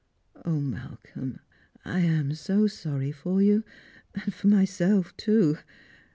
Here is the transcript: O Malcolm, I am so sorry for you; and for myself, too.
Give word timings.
O 0.45 0.59
Malcolm, 0.59 1.41
I 1.85 1.99
am 1.99 2.33
so 2.33 2.65
sorry 2.65 3.11
for 3.11 3.39
you; 3.39 3.63
and 4.15 4.33
for 4.33 4.47
myself, 4.47 5.15
too. 5.15 5.59